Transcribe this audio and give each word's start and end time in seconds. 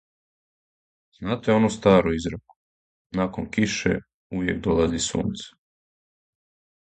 Знате 1.17 1.49
ону 1.57 1.69
стару 1.77 2.09
изреку-- 2.19 2.55
након 3.19 3.45
кише 3.55 3.93
увијек 4.37 4.57
долази 4.69 5.03
сунце. 5.09 5.47